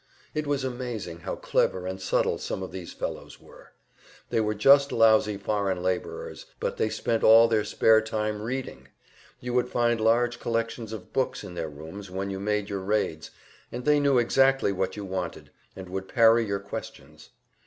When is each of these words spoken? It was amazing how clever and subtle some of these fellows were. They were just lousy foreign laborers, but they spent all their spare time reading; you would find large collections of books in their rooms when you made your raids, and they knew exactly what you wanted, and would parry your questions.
It 0.33 0.47
was 0.47 0.63
amazing 0.63 1.19
how 1.19 1.35
clever 1.35 1.85
and 1.85 2.01
subtle 2.01 2.39
some 2.39 2.63
of 2.63 2.71
these 2.71 2.91
fellows 2.91 3.39
were. 3.39 3.73
They 4.31 4.41
were 4.41 4.55
just 4.55 4.91
lousy 4.91 5.37
foreign 5.37 5.83
laborers, 5.83 6.47
but 6.59 6.77
they 6.77 6.89
spent 6.89 7.23
all 7.23 7.47
their 7.47 7.63
spare 7.63 8.01
time 8.01 8.41
reading; 8.41 8.87
you 9.41 9.53
would 9.53 9.69
find 9.69 10.01
large 10.01 10.39
collections 10.39 10.91
of 10.91 11.13
books 11.13 11.43
in 11.43 11.53
their 11.53 11.69
rooms 11.69 12.09
when 12.09 12.31
you 12.31 12.39
made 12.39 12.67
your 12.67 12.79
raids, 12.81 13.29
and 13.71 13.85
they 13.85 13.99
knew 13.99 14.17
exactly 14.17 14.71
what 14.71 14.97
you 14.97 15.05
wanted, 15.05 15.51
and 15.75 15.87
would 15.87 16.07
parry 16.07 16.47
your 16.47 16.59
questions. 16.59 17.29